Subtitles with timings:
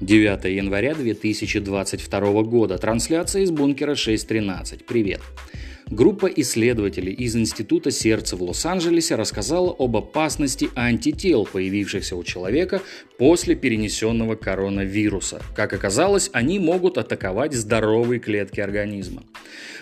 [0.00, 2.78] 9 января 2022 года.
[2.78, 4.84] Трансляция из бункера 6.13.
[4.86, 5.20] Привет.
[5.90, 12.80] Группа исследователей из Института сердца в Лос-Анджелесе рассказала об опасности антител, появившихся у человека
[13.18, 15.42] после перенесенного коронавируса.
[15.56, 19.24] Как оказалось, они могут атаковать здоровые клетки организма.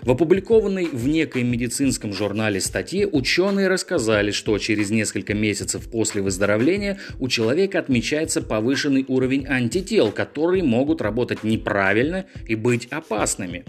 [0.00, 6.98] В опубликованной в некоем медицинском журнале статье ученые рассказали, что через несколько месяцев после выздоровления
[7.18, 13.66] у человека отмечается повышенный уровень антител, которые могут работать неправильно и быть опасными.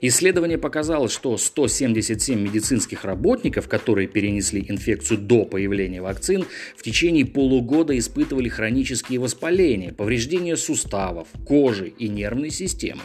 [0.00, 6.44] Исследование показало, что 177 медицинских работников, которые перенесли инфекцию до появления вакцин,
[6.76, 13.02] в течение полугода испытывали хронические воспаления, повреждения суставов, кожи и нервной системы.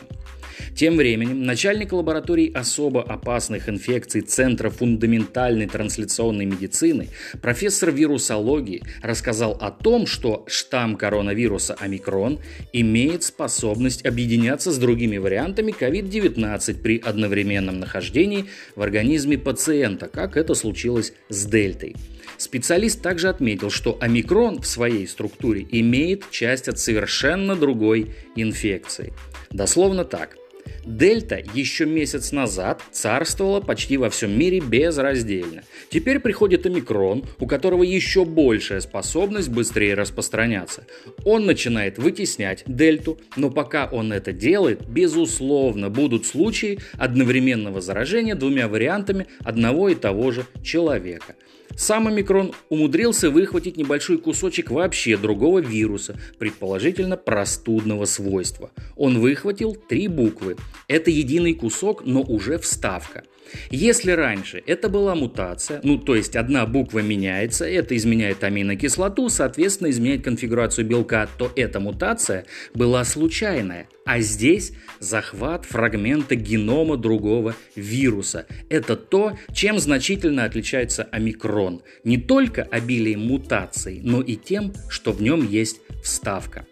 [0.75, 7.09] Тем временем начальник лаборатории особо опасных инфекций Центра фундаментальной трансляционной медицины,
[7.41, 12.39] профессор вирусологии, рассказал о том, что штамм коронавируса омикрон
[12.73, 20.53] имеет способность объединяться с другими вариантами COVID-19 при одновременном нахождении в организме пациента, как это
[20.53, 21.95] случилось с дельтой.
[22.37, 29.13] Специалист также отметил, что омикрон в своей структуре имеет часть от совершенно другой инфекции.
[29.51, 30.37] Дословно так–
[30.87, 35.63] Дельта еще месяц назад царствовала почти во всем мире безраздельно.
[35.89, 40.85] Теперь приходит омикрон, у которого еще большая способность быстрее распространяться.
[41.25, 48.69] Он начинает вытеснять дельту, но пока он это делает, безусловно, будут случаи одновременного заражения двумя
[48.69, 51.35] вариантами одного и того же человека–
[51.77, 58.71] сам омикрон умудрился выхватить небольшой кусочек вообще другого вируса, предположительно простудного свойства.
[58.95, 60.55] Он выхватил три буквы.
[60.87, 63.23] Это единый кусок, но уже вставка–
[63.69, 69.89] если раньше это была мутация, ну то есть одна буква меняется, это изменяет аминокислоту, соответственно
[69.89, 73.87] изменяет конфигурацию белка, то эта мутация была случайная.
[74.05, 78.47] А здесь захват фрагмента генома другого вируса.
[78.69, 81.81] Это то, чем значительно отличается омикрон.
[82.05, 86.65] Не только обилием мутаций, но и тем, что в нем есть вставка.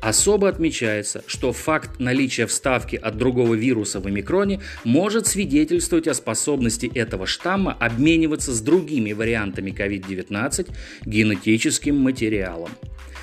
[0.00, 6.90] Особо отмечается, что факт наличия вставки от другого вируса в омикроне может свидетельствовать о способности
[6.92, 10.70] этого штамма обмениваться с другими вариантами COVID-19
[11.04, 12.70] генетическим материалом.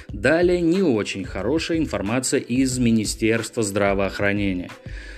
[0.10, 4.70] Далее не очень хорошая информация из Министерства здравоохранения.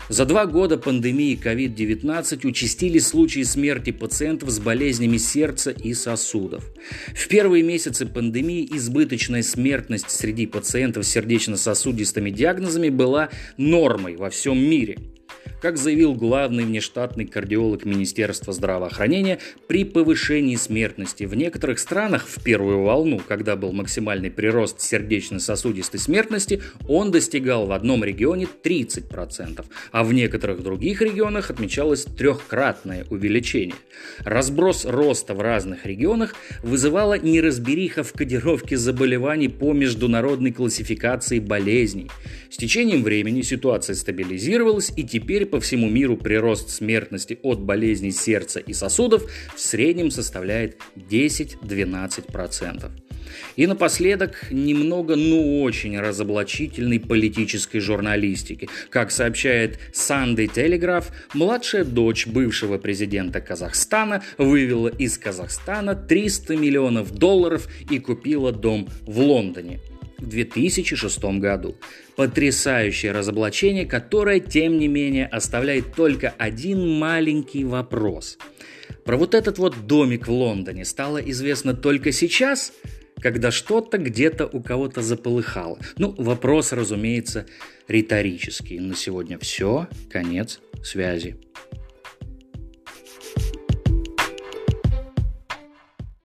[0.09, 6.63] За два года пандемии COVID-19 участились случаи смерти пациентов с болезнями сердца и сосудов.
[7.13, 14.57] В первые месяцы пандемии избыточная смертность среди пациентов с сердечно-сосудистыми диагнозами была нормой во всем
[14.57, 14.97] мире–
[15.61, 22.83] как заявил главный внештатный кардиолог Министерства здравоохранения, при повышении смертности в некоторых странах в первую
[22.83, 30.13] волну, когда был максимальный прирост сердечно-сосудистой смертности, он достигал в одном регионе 30%, а в
[30.13, 33.75] некоторых других регионах отмечалось трехкратное увеличение.
[34.19, 42.09] Разброс роста в разных регионах вызывала неразбериха в кодировке заболеваний по международной классификации болезней.
[42.49, 48.59] С течением времени ситуация стабилизировалась и теперь по всему миру прирост смертности от болезней сердца
[48.59, 52.91] и сосудов в среднем составляет 10-12%.
[53.55, 58.69] И напоследок немного, ну очень разоблачительной политической журналистики.
[58.89, 67.67] Как сообщает Sunday Telegraph, младшая дочь бывшего президента Казахстана вывела из Казахстана 300 миллионов долларов
[67.89, 69.79] и купила дом в Лондоне
[70.17, 71.75] в 2006 году.
[72.15, 78.37] Потрясающее разоблачение, которое, тем не менее, оставляет только один маленький вопрос.
[79.05, 82.73] Про вот этот вот домик в Лондоне стало известно только сейчас,
[83.21, 85.79] когда что-то где-то у кого-то заполыхало.
[85.97, 87.45] Ну, вопрос, разумеется,
[87.87, 88.79] риторический.
[88.79, 89.87] На сегодня все.
[90.09, 91.37] Конец связи.